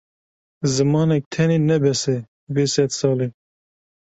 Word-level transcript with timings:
Zimanek 0.73 1.23
tenê 1.33 1.57
ne 1.67 1.77
bes 1.83 2.03
e 2.15 2.17
vê 2.53 2.63
sedsalê. 2.73 3.27